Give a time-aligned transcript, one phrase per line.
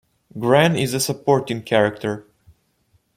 [0.39, 2.25] Gran is a supporting character.